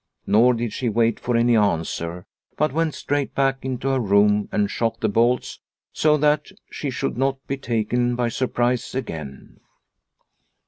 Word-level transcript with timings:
Nor 0.25 0.55
did 0.55 0.73
she 0.73 0.89
wait 0.89 1.19
for 1.19 1.37
any 1.37 1.55
answer, 1.55 2.25
but 2.57 2.73
went 2.73 2.95
straight 2.95 3.35
back 3.35 3.63
into 3.63 3.89
her 3.89 3.99
room 3.99 4.49
and 4.51 4.71
shot 4.71 4.99
the 4.99 5.07
bolts 5.07 5.59
so 5.93 6.17
that 6.17 6.47
she 6.71 6.89
should 6.89 7.19
not 7.19 7.37
be 7.45 7.57
taken 7.57 8.15
by 8.15 8.29
surprise 8.29 8.95
again. 8.95 9.59